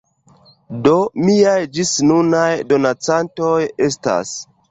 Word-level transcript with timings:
Do, 0.87 0.93
miaj 1.27 1.57
ĝisnunaj 1.75 2.47
donacantoj 2.71 3.61
estas 3.89 4.35